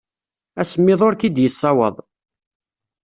Asemmiḍ 0.61 0.99
ur 1.07 1.13
k-id-yeṣṣawaḍ. 1.15 1.95